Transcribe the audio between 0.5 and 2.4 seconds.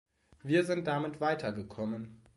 sind damit weitergekommen.